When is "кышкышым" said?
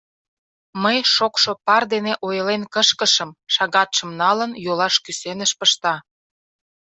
2.73-3.29